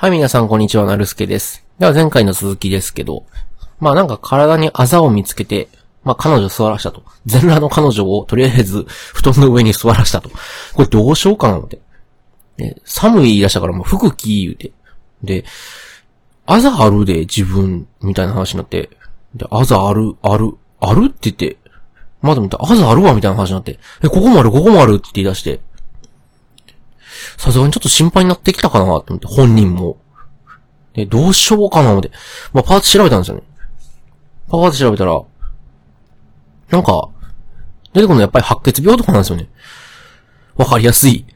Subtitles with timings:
[0.00, 1.62] はい、皆さん、こんにちは、なるすけです。
[1.78, 3.26] では、前回の続きですけど、
[3.80, 5.68] まあなんか体にあざを見つけて、
[6.04, 7.02] まあ彼女座らしたと。
[7.26, 10.30] 全裸の彼女をとりあえず布団の上に座らしたと。
[10.72, 11.82] これどうしようかな思って。
[12.86, 14.72] 寒い言い出したからもう服着言うて。
[15.22, 15.44] で、
[16.46, 18.88] あざあるで自分みたいな話になって。
[19.34, 21.58] で、あざある、ある、あるって言って。
[22.22, 23.78] まあでも、あざあるわみたいな話になって。
[24.02, 25.60] え、ここもある、ここもあるって言い出して。
[27.36, 29.98] さすがにちょっと心配になってきたかなと思って、本人も。
[30.94, 32.10] で、どうしようかな思って。
[32.52, 33.42] まあ、パーツ調べたんですよね。
[34.48, 35.20] パーツ調べたら、
[36.70, 37.08] なんか、
[37.92, 39.48] 出てくるのやっぱり白血病とかなんですよね。
[40.56, 41.26] わかりやすい。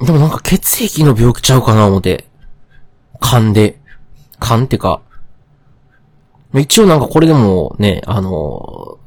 [0.00, 2.26] でもなんか血液の病気ちゃうかな思って。
[3.20, 3.80] 勘で。
[4.38, 5.00] 勘ってか。
[6.54, 8.98] 一応なんかこれでもね、あの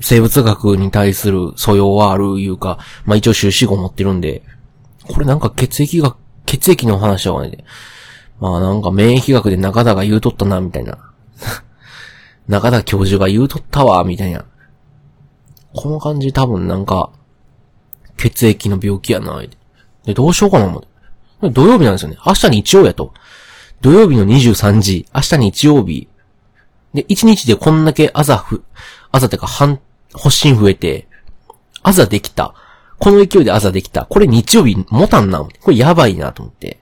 [0.00, 4.42] 生物学に対する素養はあるいうか、まあ一応修士号持ってるんで、
[5.08, 7.64] これなんか血液が、血液の話はね、
[8.40, 10.98] まあなんか免疫学で中田が言うとったな、みたいな。
[12.48, 14.44] 中田教授が言うとったわ、みたいな。
[15.74, 17.10] この感じ多分なんか、
[18.16, 19.40] 血液の病気やな、
[20.04, 20.88] で、どうしようかな、思って。
[21.50, 22.18] 土曜日なんですよね。
[22.26, 23.14] 明日日曜やと。
[23.80, 26.08] 土曜日の23時、明日日曜日。
[26.92, 28.62] で、1日でこんだけ朝ふ、
[29.10, 29.80] 朝てか半、
[30.14, 31.08] 発疹増えて、
[31.82, 32.54] 朝できた。
[32.98, 34.04] この勢いで朝できた。
[34.06, 35.40] これ日曜日持たんな。
[35.40, 36.80] これやばいなと思って。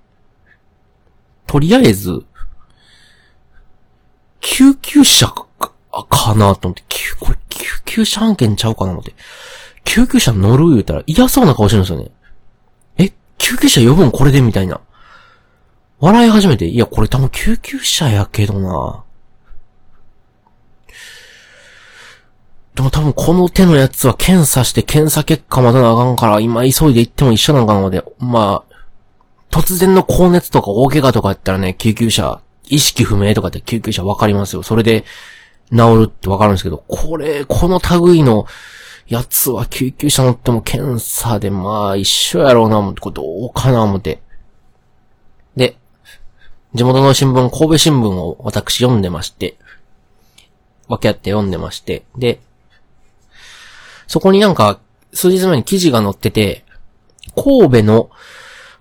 [1.46, 2.24] とりあえず、
[4.40, 5.46] 救急車か、
[5.90, 9.14] かなと思って、救、これ救急車案件ちゃうかなと思って。
[9.84, 12.10] 救急車乗る言うたら嫌そうな顔してるんですよね。
[12.98, 14.80] え救急車呼ぶんこれでみたいな。
[16.00, 19.04] 笑い始めて、いや、これ多分救急車やけどな。
[22.78, 28.74] でも多分この手のやつは検査して検査結果まだなあかんから、今急いで行っても一緒なのかなので、まあ、
[29.50, 34.62] 突然の高熱とか大怪我とかやったらね、救急車、意識不明とかって救急車わかりますよ。
[34.62, 35.04] それで
[35.72, 38.46] 治るってわかるんですけど、これ、この類の
[39.08, 44.20] やつは救急車乗っても検査でまあ一緒やろうな思って、これどうかな思って。
[45.56, 45.76] で、
[46.74, 49.58] 地元の新聞、神戸新聞を私読んでまして、
[50.86, 52.38] 分け合って読んでまして、で、
[54.08, 54.80] そこになんか、
[55.12, 56.64] 数日前に記事が載ってて、
[57.36, 58.10] 神戸の、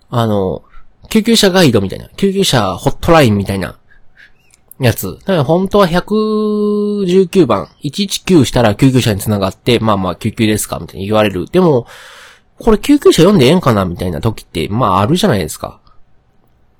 [0.09, 0.63] あの、
[1.09, 3.77] 救急車ガイドみたいな、救急車ホットラインみたいな、
[4.79, 5.17] やつ。
[5.19, 11.47] だから本当は119番、119したら救急車に繋がって、まあまあ救急ですかみたいに言われる。
[11.47, 11.87] でも、
[12.59, 15.79] これ救急車読んでええんかなみたいな時って、まああるじゃないですか。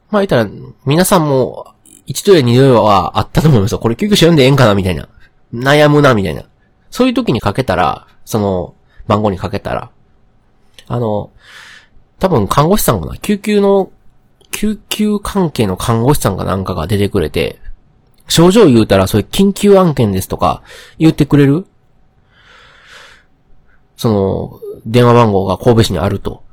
[0.10, 0.50] まあ言ったら、
[0.86, 1.74] 皆さんも、
[2.06, 3.80] 一度や二度はあったと思いますよ。
[3.80, 5.10] これ救急車読んでええんかなみたいな。
[5.54, 6.44] 悩むな、みたいな。
[6.90, 8.76] そういう時にかけたら、その、
[9.08, 9.92] 番号にかけたら、
[10.88, 11.32] あの、
[12.20, 13.18] 多分看護師さんかな？
[13.18, 13.92] 救急の、
[14.52, 17.60] 救急関係の看護師さんかなんかが出てくれて、
[18.28, 20.62] 症状言うたら、そういう緊急案件ですとか、
[20.98, 21.66] 言ってくれる？
[23.96, 26.44] その、電話番号が神戸市にあると。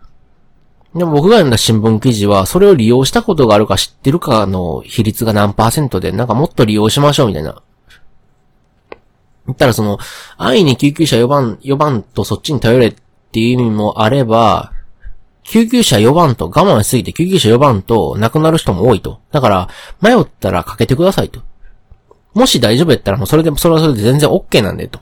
[0.95, 7.63] でも僕が読んだ新聞記事は、それを利用したことがあるか知ってるかの比率が何パーセントで、なんかもっと利用しましょうみたいな。
[9.47, 9.99] 言ったらその、
[10.37, 12.95] 安易に救急車呼ばん、呼ばんとそっちに頼れっ
[13.33, 14.73] ていう意味もあれば、
[15.43, 19.21] 救急車呼ばんと我慢しすぎて救急車呼ばんと亡くなる人も多いと。
[19.31, 19.69] だから、
[20.01, 21.43] 迷ったらかけてくださいと。
[22.33, 25.01] もし大丈夫やったらもうそれでも、それはそれで全然 OK なんでと。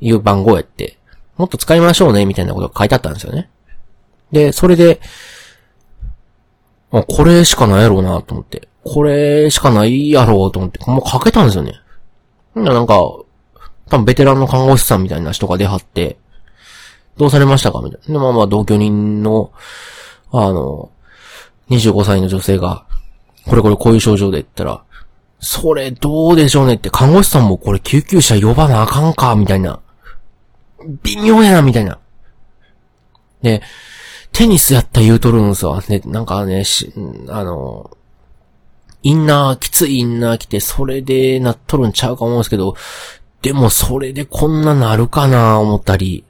[0.00, 0.98] いう番号やって。
[1.36, 3.50] もっと使いましょうね、みたいなことが書いてあったんですよね。
[4.30, 5.00] で、それで、
[6.92, 8.68] あ、これしかないやろうなと思って。
[8.84, 11.80] これしかないやろうと思って、もうかけたんですよね。
[12.54, 13.26] なんか、多
[13.90, 16.16] 分ベテランの看護師さんみたいな人が出張って、
[17.16, 18.20] どうされましたかみたいな。
[18.20, 19.52] まあまあ同居人の、
[20.30, 20.90] あの、
[21.70, 22.86] 25歳の女性が、
[23.46, 24.82] これこれこういう症状で言ったら、
[25.40, 29.80] それどうでしょうねって、看護師さんもこれ救急車呼ばなあかんかみたいな。
[31.02, 31.98] 微妙やな、みたいな。
[33.42, 33.62] で、
[34.32, 35.82] テニスやった言うとるんすわ。
[35.88, 36.92] ね、なんかね、し、
[37.28, 37.90] あの、
[39.04, 42.74] インナー、きついインナー着て、それでなっとるんちゃうか思うんですけど、
[43.42, 46.24] でもそれでこんななるかな思ったり、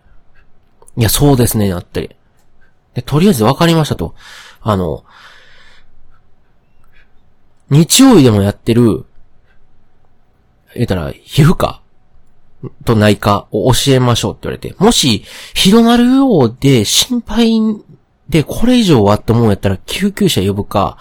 [0.96, 2.10] いや、そうですね、なったり。
[2.94, 4.16] で、とりあえず分かりましたと。
[4.60, 5.04] あの、
[7.70, 9.06] 日曜日でもやってる、
[10.74, 11.80] 言ったら、皮膚科
[12.84, 15.24] と内科を教えましょうって言われて、もし、
[15.54, 17.60] 広なるようで心配
[18.28, 20.98] でこれ以上はって思うやったら救急車呼ぶか、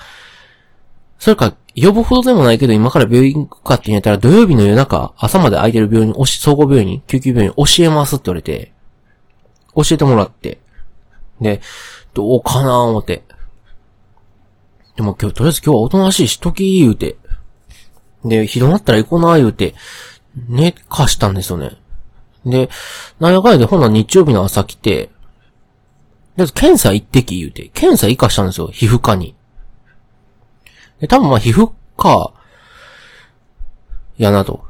[1.18, 8.74] それか、呼ぶほどでもないけど今から病院行くかって言ったら土曜日の夜中、朝まで空いてる病院、おし総合病院、救急病院教えますって言われて、
[9.76, 10.60] 教えてもらって。
[11.42, 11.62] で、
[12.14, 13.24] どうかな思って。
[14.96, 17.16] でも今日、とりあえず今日はおとなしいしとき言うて。
[18.24, 19.74] で、ひどなったら行こうな言うて、
[20.48, 21.72] 寝かしたんですよね。
[22.46, 22.70] で、
[23.20, 25.10] なんやかんやでほんな日曜日の朝来て、
[26.36, 29.36] で、検査行ってき言うて、検査行かしたんですよ、皮膚科に。
[31.04, 32.32] で、多分まあ皮膚科、
[34.18, 34.64] やなと。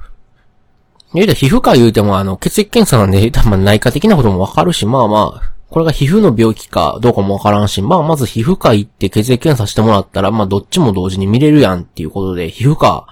[1.14, 13.06] 言うたら皮膚科言うてもあの、血液検査なんで、多分内科的なこともわかるし、まあまあ、これが皮膚の病気かどうかもわからんし、まあまず皮膚科行って血液検査してもらったら、まあどっちも同時に見れるやんっていうことで、皮膚科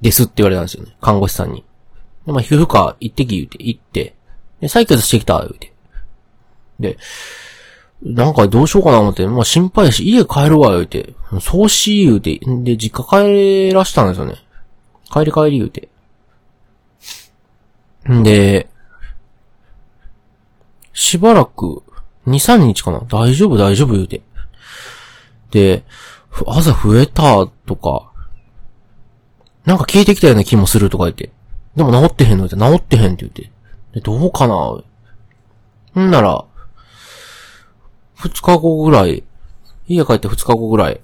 [0.00, 0.94] ですって言われたんですよね。
[1.00, 1.64] 看護師さんに。
[2.24, 4.14] で、まあ皮膚科行ってき言うて、行って、
[4.60, 5.72] で、採血してきた、言うて。
[6.78, 6.98] で、
[8.04, 11.14] なんかどうしようかな思って、まあ心配し、家帰るわ、言うて。
[11.40, 12.38] そうし、言うて。
[12.62, 14.34] で、実家帰らしたんですよね。
[15.10, 15.88] 帰り帰り言うて。
[18.12, 18.68] んで、
[20.92, 21.82] しばらく、
[22.26, 24.22] 2、3日かな大丈夫、大丈夫言うて。
[25.50, 25.84] で、
[26.46, 28.10] 朝増えたとか、
[29.64, 31.30] なんか消えてきたような気もするとか言って。
[31.74, 33.50] でも治ってへんの言って、治ってへんって言って。
[33.94, 36.44] で、どうかなんなら、
[38.24, 39.22] 二日後ぐらい、
[39.86, 41.00] 家帰って二日後ぐらい、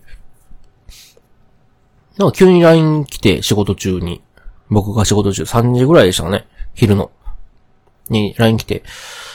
[2.16, 4.22] なんか急に LINE 来て仕事中に、
[4.70, 7.10] 僕が仕事中、3時ぐらいでしたかね、昼の。
[8.08, 8.82] に LINE 来て、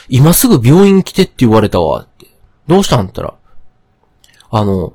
[0.08, 2.26] 今すぐ病院来てって言われたわ、って。
[2.66, 3.34] どうしたんったら、
[4.50, 4.94] あの、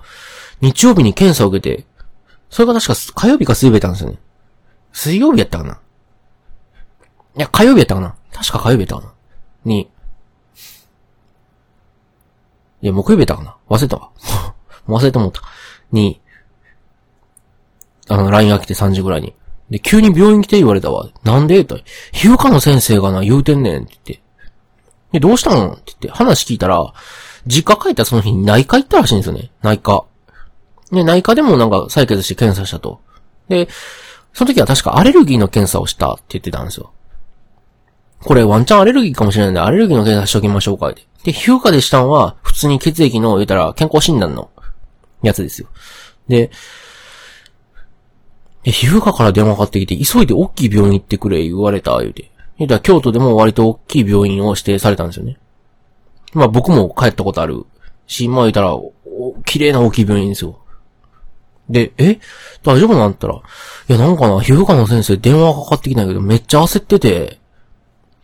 [0.59, 1.85] 日曜日に検査を受けて、
[2.49, 4.19] それが確か火曜日か水曜日やったんですよね。
[4.91, 5.79] 水曜日やったかな。
[7.37, 8.15] いや、火曜日やったかな。
[8.33, 9.13] 確か火曜日やったかな。
[9.63, 9.89] に、
[12.81, 13.55] いや、木曜日やったかな？
[13.69, 14.09] 忘れたわ。
[14.87, 15.41] 忘れて思った。
[15.91, 16.19] に、
[18.07, 19.33] あの、LINE が来て3時ぐらいに。
[19.69, 21.07] で、急に病院来て言われたわ。
[21.23, 21.63] なんで？
[21.63, 21.77] と。
[22.11, 24.23] 皮膚科の先生がな、言うてんねんって言って。
[25.13, 25.73] で、どうしたの？
[25.73, 26.93] って言って、話聞いたら、
[27.47, 29.51] 実家帰ったその日に内科行ったらしいんですよね。
[29.61, 30.05] 内科。
[30.91, 32.99] で、内科でもなんか採血して検査したと。
[33.47, 33.67] で、
[34.33, 36.91] その時は確かアレルギーの検査をしたって言ってたんですよ。
[38.23, 41.07] これワンチャンアレルギーかもしれないんで、アレルギーの検査しときましょうか、って。
[41.23, 44.49] で、皮膚科でしたんは、普通に血液の、言うたら、健康診断の、
[45.21, 45.67] やつですよ。
[46.27, 46.51] で、
[48.63, 52.31] で、皮膚科から電話かかってきて、急いで大きい病院行ってくれ、言われた、言うて。
[52.57, 55.37] 言うたら、京都でも割と大きい病院を指定されたんですよね。
[56.33, 57.65] まあ僕も帰ったことある
[58.07, 58.75] し、まあ言うたら、
[59.45, 60.59] 綺麗な大きい病院ですよ。
[61.69, 62.19] で、え
[62.63, 63.11] 大丈夫なん？
[63.11, 63.39] ったら、い
[63.87, 67.40] やなんかな、皮膚科の先生電話かかってきないけど、めっちゃ焦ってて、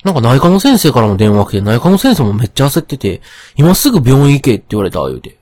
[0.07, 3.21] なんか内科の先生からも電話来て、内科の先生もめっちゃ焦ってて、
[3.57, 5.37] 今すぐ病院行けって言われた、言うて。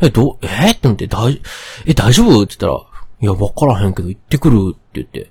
[0.00, 1.40] え、ど、え、って思って、大、
[1.86, 2.42] え、大丈夫？
[2.42, 2.74] って言ったら、
[3.20, 5.30] いや、わからへんけど行ってくるって言って。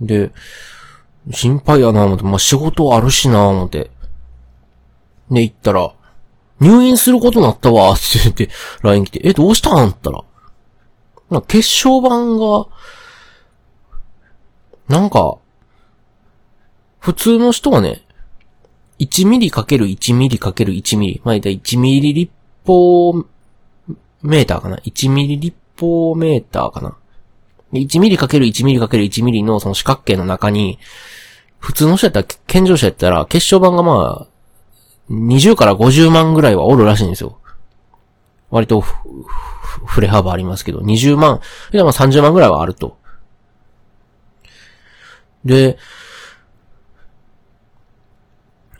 [0.00, 0.32] で、
[1.30, 3.92] 心配やな思って、まあ、仕事あるしな思って。
[5.30, 5.92] で、行ったら、
[6.58, 8.50] 入院することになったわ、って言って、
[8.82, 9.90] LINE 来て、え、どうしたん？
[9.90, 10.24] って言ったら。
[11.30, 12.08] な血小板
[12.40, 12.66] が、
[14.88, 15.36] なんか、
[17.02, 18.00] 普通の人はね、
[19.00, 21.20] 1ミリかける1ミリかける1ミリ。
[21.24, 22.32] まあ、だい1ミリ立
[22.64, 23.12] 方
[24.22, 26.96] メーターかな ?1 ミリ立方メーターかな
[27.72, 30.78] ?1 ミリかける1ミリかける1ミリのその四角形の中に、
[31.58, 37.40] 普通の人やったら、健常者やったら、血小板がまあ、20から50万ぐらいはおるらしいんですよ。
[38.50, 38.84] 割と、
[39.88, 41.40] 触れ幅ありますけど、20万、
[41.72, 42.96] いやまあ30万ぐらいはあると。
[45.44, 45.78] で、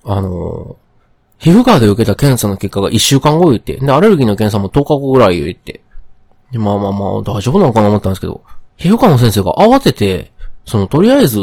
[0.05, 0.77] あの
[1.43, 5.83] 皮膚科で受けた検査の結果が1週間後言って、で、アレルギーの検査も10日後ぐらい言って、
[6.53, 8.45] で、まあまあまあ、大丈夫なのかな思ったんですけど、
[8.77, 10.31] 皮膚科の先生が慌てて、
[10.67, 11.41] その、とりあえず、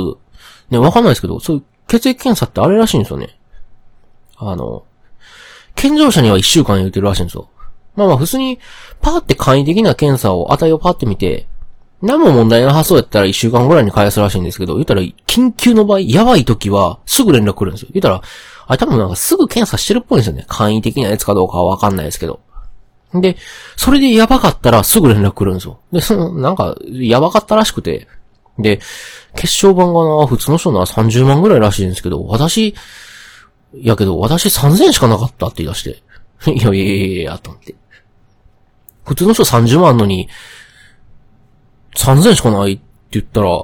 [0.69, 3.37] ね、わかんないですけど、そういう血液検査ってあれらしいんですよね。
[4.37, 4.85] あの、
[5.75, 7.49] 健常者には1週間言ってるらしいんですよ。
[7.97, 8.59] まあまあ、普通に、
[9.01, 11.47] パーって簡易的な検査を、値をパーって見て、
[12.01, 17.89] 何も問題なさそうやったら一週間ぐらいに返すらしいんですけど、言ったら、緊急の場合、やばい時は、すぐ連絡来るんですよ。
[17.91, 18.21] 言ったら、
[18.69, 20.45] あれ多分なんかすぐ検査してるっぽいんですよね。
[20.47, 22.39] 簡易的なやつかどうかはわかんないですけど。
[23.15, 23.35] で、
[23.75, 25.79] それでやばかったらすぐ連絡来るんですよ。
[25.91, 28.07] で、その、なんか、やばかったらしくて。
[28.59, 28.79] で、
[29.35, 32.75] 血小板がな、普通の人なら30万ぐらいらしいんですけど、私、
[33.81, 35.83] やけど、私3000しかなかったって言い出し
[36.45, 36.51] て。
[36.53, 37.73] いやいやいやいや、と思って。
[39.03, 40.29] 普通の人30万のに、
[41.95, 42.83] 3000しかないって
[43.13, 43.63] 言ったら、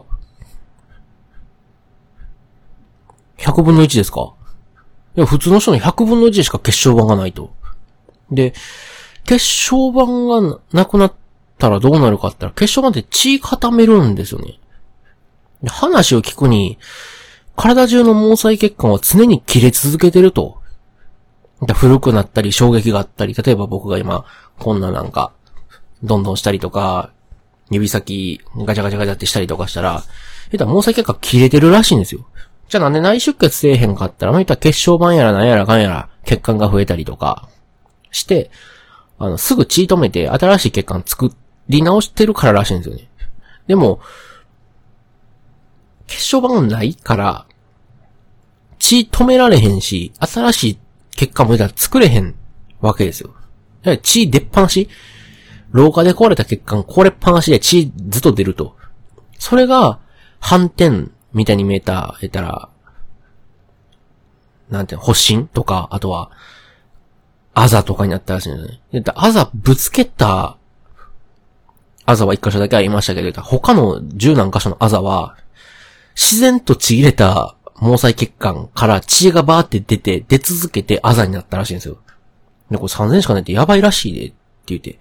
[3.38, 4.33] 100分の1ですか？
[5.17, 7.53] いや、普通の人の100分の1しか血小板がないと。
[8.31, 8.53] で、
[9.25, 10.05] 血小板
[10.50, 11.13] がなくなっ
[11.57, 14.60] たらどうなるかって言ったら、血小板って血固めるんですよね。
[15.67, 16.77] 話を聞くに、
[17.55, 20.60] 体中の毛細血管は常に切れ続けてると。
[21.74, 24.25] 古くなったり、衝撃があったり、例えば僕が今、
[24.60, 25.31] こんななんか、
[26.03, 27.12] どんどんしたりとか、
[27.72, 30.03] 指先ガチャガチャガチャってしたりとかしたら、
[30.51, 32.27] えたら毛細血管切れてるらしいんですよ。
[32.67, 37.48] じゃあなんで内出血せえへんかったら、まあ、言ったら血小板やらなんやらかんやら血管が増えたりとか
[38.12, 38.50] して、
[39.19, 41.31] あの、すぐ血止めて新しい血管作
[41.69, 43.07] り直してるかららしいんですよね。
[43.67, 44.00] でも、
[46.07, 47.45] 血小板ないから、
[48.79, 50.77] 血止められへんし、新しい
[51.12, 52.36] 血管もいたら作れへん
[52.81, 53.34] わけですよ。
[54.01, 54.89] 血出っ放し
[55.72, 58.75] 廊下で壊れた血管壊れっぱなしで血ずっと出ると。
[59.38, 60.00] それが、
[60.39, 62.70] 反転みたいに見えた、えたら、
[64.70, 66.32] なんていうの、発疹とか、あとは、
[67.54, 69.04] あざとかになったらしいんですね。
[69.13, 70.58] あざぶつけた、
[72.06, 75.38] あざは一箇所だけありましたけど、他の十何箇所のあざは、
[76.15, 81.98] 自然とちぎれた毛細血管から血がバーって出て、出続けてあざになったらしいんですよ。
[82.72, 84.36] で、これ3000しかないってやばいらしいで、って
[84.68, 85.00] 言って。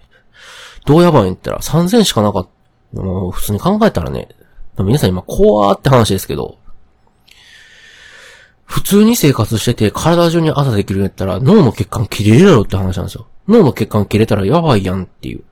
[0.85, 2.47] どうやばいん言ったら3000しかなかっ
[2.93, 3.01] た。
[3.01, 4.34] もう普通に考えたらね、
[4.83, 6.57] 皆さん今怖ーって話ですけど、
[8.65, 13.27] 普通に生活してて体中にあざできるんやったら脳の血管切れるやろって話なんですよ。
[13.47, 15.43] 脳の血管切れたらやばいやんっていう。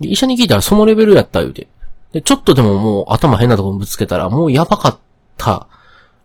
[0.00, 1.68] で医者に聞いたらそのレベルやった言うて。
[2.12, 4.98] で、ちょっとでももう頭変なとこぶつけたらもうやばかっ
[5.36, 5.66] た。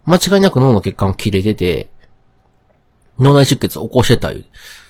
[0.05, 1.89] 間違いなく脳の血管切れてて、
[3.19, 4.49] 脳内出血起こしてた言うて。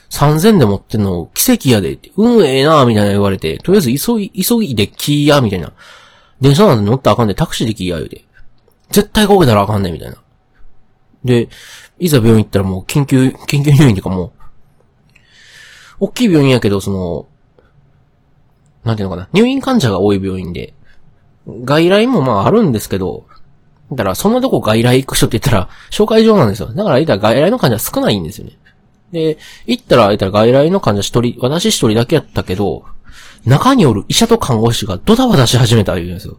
[0.10, 5.74] 3000で持ってんの奇跡やでって、うんええなみたいな言われて、とりあえず急い、急いでキーやみたいな。
[6.42, 8.24] 電車なんて乗ったらあかんで、タクシーでキーや言うて。
[8.92, 10.18] 絶対こけたらあかんねみたいな。
[11.24, 11.50] で、
[12.00, 14.32] いざ病院行ったらもう緊急、緊急入院とかもう、
[16.00, 17.28] 大きい病院やけど、その、
[18.84, 20.74] なんていうのかな、入院患者が多い病院で、
[21.64, 23.26] 外来もまああるんですけど、
[23.92, 26.68] だからそんなとこ外来行く人って言ったら、紹介状なんですよ。
[26.74, 28.58] だから言ったら外来の患者少ないんですよね。
[29.12, 32.84] で、行ったら、言ったら外来の患者一人、私一人だけやったけど、
[33.48, 36.38] 中におる医者と看護師がドタバタし始めた言うんですよ。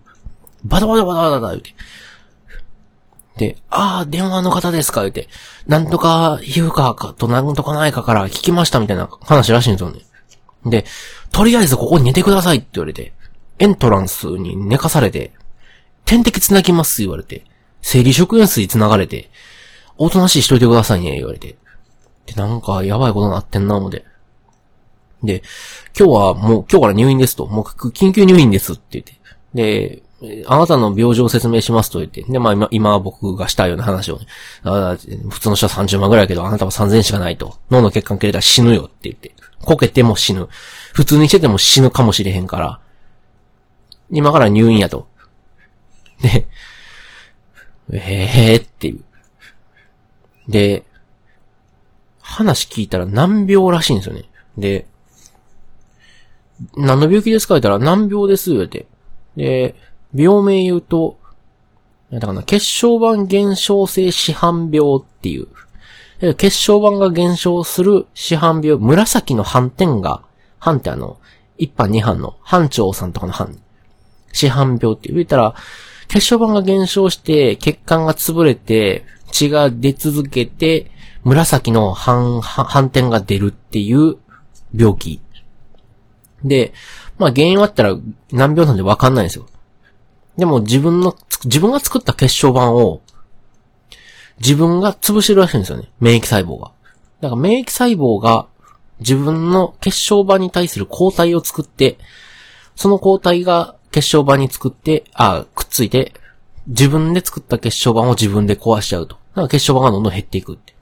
[0.63, 1.75] バタバタバタバタ言うて。
[3.39, 5.29] で、ああ、電話の方ですか言うて。
[5.67, 10.01] なんとか皮膚科かとなんとかないかから聞きましたみたいな話らしいんですよね。
[10.67, 10.85] で、
[11.33, 13.15] とりあえずここに寝てくださいって言われて、
[13.59, 15.33] エントランスに寝かされて、
[16.05, 17.45] 点滴繋ぎます言われて、
[17.81, 19.31] 生理食塩水繋がれて、
[19.97, 21.57] おとなしいしといてくださいね言われて。
[22.27, 24.05] で、なんかやばいことになってんな思で。
[25.23, 25.43] で、
[25.99, 29.19] 今日はもう今日から入院ですと、もう緊急入院ですって言って。
[29.55, 30.03] で、
[30.47, 32.23] あなたの病状を説明しますと言って。
[32.23, 34.27] で、まあ今、今僕がしたような話をね。
[35.31, 37.59] 普通の人は30万ぐらいやけど、あなたは3000しかないと。
[37.71, 39.33] 脳の血管切れたら死ぬよって言って。
[39.61, 40.49] こけても死ぬ。
[40.93, 42.81] 普通にしてても死ぬかもしれへんから。
[44.11, 45.07] 今から入院やと。
[46.21, 46.49] で、
[47.93, 49.05] ええー、っていう。
[50.49, 50.85] で、
[52.21, 54.25] 話聞いたら難病らしいんですよね。
[54.57, 54.87] で、
[56.77, 58.87] 何の病気ですか言ったら難病ですよって。
[59.37, 59.75] で、
[60.15, 61.19] 病名言うと、
[62.13, 70.23] だかな、血小板減少性市販病っていう、血小板が減少する市販病、紫の斑点が、
[70.59, 71.19] 斑ってあの、
[71.59, 73.59] 一班二班の班長さんとかの班、
[74.33, 75.55] 市販病って言ったら、
[76.09, 80.91] 血小板が減少して血管が潰れて血が出続けて
[81.23, 84.17] 紫の斑、斑点が出るっていう
[84.75, 85.21] 病気。
[86.45, 86.73] で、
[87.19, 87.97] まあ原因はあったら
[88.33, 89.47] 難病なんでわかんないんですよ。
[90.37, 93.03] でも自分の、自分が作った血小板を、
[94.41, 95.91] 自分が潰してるらしいんですよね。
[96.01, 96.71] 免疫細胞が。
[97.21, 98.47] だから免疫細胞が
[99.01, 101.99] 自分の血小板に対する抗体を作って、
[102.77, 106.13] その抗体が血小板に作って、あ、くっついて、
[106.69, 109.17] 自分で作った血小板を自分で壊しちゃうと。
[109.17, 110.75] だから血小板がどんどん減っていくって。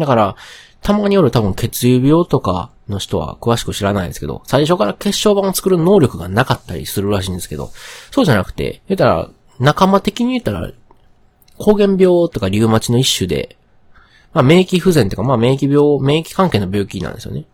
[0.00, 0.36] だから、
[0.80, 7.70] たまによる多分血流病とかの人は詳しく知らないですけど、最初から血小板を作る能力がなかったりするらしいんですけど、
[8.10, 10.72] そうじゃなくて、言ったら、仲間的に言ったら、
[11.58, 13.58] 抗原病とかリウマチの一種で、
[14.32, 17.44] まあ免疫不全とか、まあ免疫病、免疫関係の病気なんですよね。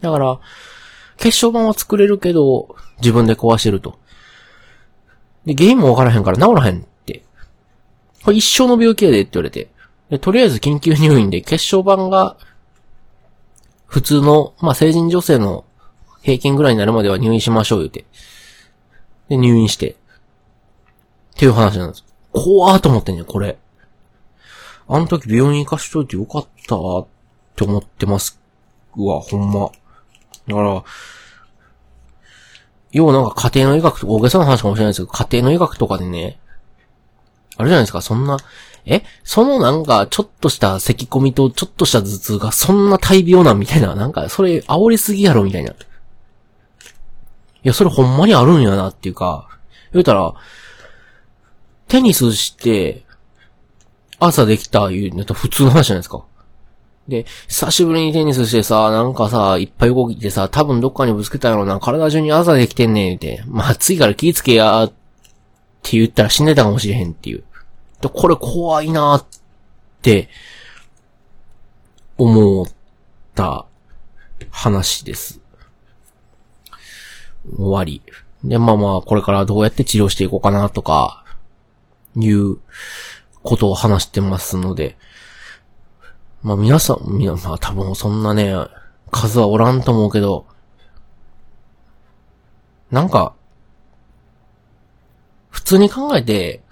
[0.00, 0.40] だから、
[1.16, 4.00] 血小板は作れるけど、自分で壊してると。
[5.46, 7.22] で、原因もわからへんから治らへんって。
[8.24, 9.70] これ一生の病気やでって言われて。
[10.10, 12.36] で、とりあえず緊急入院で血小板が
[13.86, 15.64] 普通の、まあ、成人女性の
[16.22, 18.04] 平均ぐらいになるまでは入院しましょう言うて。
[19.28, 19.92] で、入院して。
[19.92, 19.94] っ
[21.36, 22.04] ていう話なんです。
[22.32, 23.58] 怖ーと思ってんねこれ。
[24.88, 27.06] あの時病院行かしといてよかったーっ
[27.56, 28.40] て思ってます
[28.96, 29.70] うわ、ほんま。
[30.48, 30.84] だから、
[32.90, 36.38] 要はなんか家庭の医学とか大げさな話かもしれないですけど、家庭の医学とかでね、
[37.56, 38.38] あれじゃないですか、そんな、
[38.90, 45.72] えそのなんか、ちょっとした咳込みとちょっとした頭痛がそんな大病なんみたいな、なんか、それ煽りすぎやろみたいな。
[45.72, 45.74] い
[47.64, 49.48] や、それほんまにあるんやなっていうか、
[49.92, 50.34] 言うたら、
[51.88, 53.04] テニスして、
[54.18, 56.24] 朝できた言うのと普通の話じゃないですか。
[57.08, 63.42] で、久しぶりにテニスしてさ、なんかさ、いっぱい動いてさ、多分どっかにぶつけたやろな、体中に朝できてんねん、って。
[63.46, 64.92] まあ、暑いから気ぃつけや、っ
[65.82, 67.44] て言ったら死んでたかもしれへんっていう。
[68.00, 69.26] で、これ怖いなっ
[70.02, 70.28] て、
[72.16, 72.66] 思っ
[73.34, 73.66] た
[74.50, 75.40] 話です。
[77.56, 78.02] 終わり。
[78.44, 81.24] で、まあまあ、これからどうやって治療していこうかなとか、
[82.16, 82.58] いう
[83.42, 84.96] ことを話してますので、
[86.42, 88.54] まあ皆さん、みな、まあ多分そんなね、
[89.10, 90.46] 数はおらんと思うけど、
[92.90, 93.34] なんか、
[95.50, 96.62] 普通に考えて、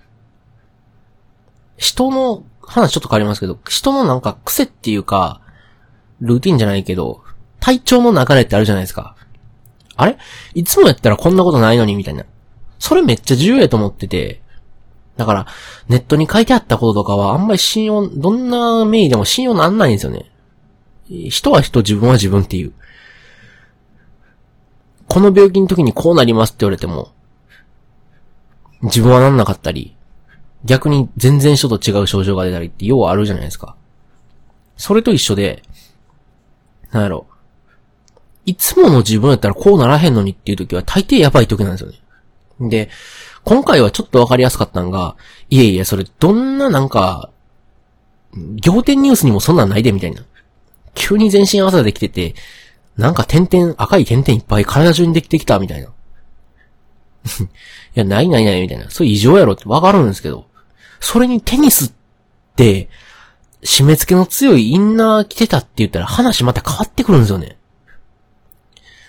[1.77, 5.41] 人の話ちょっと変わりますけど、人のなんか癖っていうか、
[6.21, 7.23] ルーティンじゃないけど、
[7.61, 9.17] 体調の流れってあるじゃないですか。
[9.97, 10.19] あれ？
[10.55, 12.25] いつもやったらこんなことないのにみたいな。
[12.79, 14.43] それめっちゃ重要やと思ってて、
[15.17, 15.47] だから、
[15.89, 20.31] ネットに書いてあったこととかはあんまり信用、どんな名義でも信用なんないんですよね。
[21.09, 22.75] 人は人、自分は自分っていう。
[25.09, 27.13] この病気の時にこうなりますって言われても、
[28.83, 29.96] 自分はなんなかったり、
[30.67, 33.77] 逆に全然人と違う症状が出たりって要はあるじゃないですか。
[34.77, 35.63] それと一緒で、
[36.91, 37.27] なんやろ。
[38.45, 41.99] いつもの自分やったらこうならへんのにっていう時は大抵やばい時なんですよね。
[42.69, 42.91] で、
[43.45, 45.17] 今回はちょっとわかりやすかったんが、
[45.51, 47.31] いえいえ、それどんななんか、
[48.65, 50.23] 仰天ニュースにもそんなんないでみたいな。
[50.95, 52.35] 急に全身朝できてて、
[52.97, 55.89] なんか点々、赤い点々いっぱい体中にできてきたみたいな。
[55.89, 55.91] い
[57.95, 58.91] や、ないないないみたいな。
[58.91, 60.47] それ異常やろってわかるんですけど。
[61.01, 61.93] それにテニスっ
[62.57, 62.89] て、
[63.63, 67.57] 締め付けの強いインナー着てたって言ったら話また変わってくるんですよね。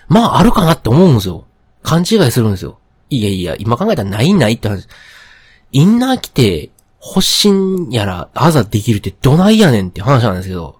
[0.08, 1.44] まあ、あるかなって思うんですよ。
[1.82, 2.78] 勘違いするんですよ。
[3.10, 4.86] いやいや、今考えたらないないって話。
[5.72, 6.70] インナー着て、
[7.00, 10.78] 発疹やら、あざできるってどないやねんって話なんですけど。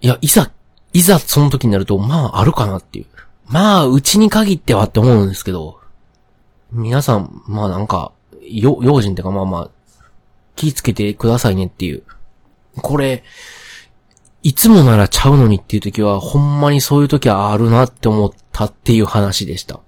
[0.00, 0.50] いや、いざ、
[0.92, 3.06] いざその時になると、まあ、あるかなっていう。
[3.46, 5.79] まあ、うちに限ってはって思うんですけど、
[6.72, 9.70] 皆さん、まあなんか、よ、用心ってかまあまあ、
[10.56, 12.02] 気ぃつけてくださいねっていう。
[12.76, 13.24] これ、
[14.42, 19.80] いつもならちゃうのにっていう時は、ほんまにそういう時はあるなって思ったっていう話でした。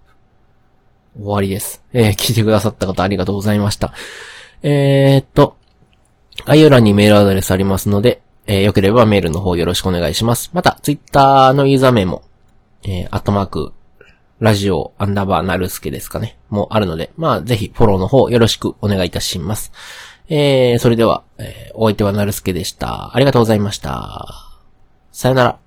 [1.17, 1.83] 終わりです。
[1.93, 3.93] えー、聞いてくださった方ありがとうございました。
[4.63, 5.57] えー、っと、
[6.47, 10.51] 概要欄にメールアドレスありますので、えー、よければメールの方よろしくお願いします。
[10.53, 12.23] また、ツイッターのユーザー名も、
[12.83, 13.73] えー、アットマーク、
[14.43, 16.37] ラジオ、アンダーバー、なるすけですかね。
[16.51, 19.71] もあるので、まあ、ぜひ、フォローの方よろしくお願いいたします。
[20.29, 23.15] えー、それでは、えー、お相手はなるすけでした。
[23.15, 24.59] ありがとうございました。
[25.13, 25.59] さよなら。